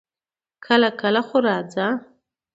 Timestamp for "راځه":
1.47-1.87